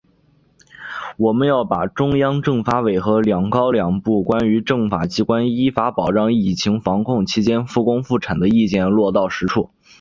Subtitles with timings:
[1.17, 9.69] 我们要把中央政法委和‘两高两部’《关于政法机关依法保障疫情防控期间复工复产的意见》落到实处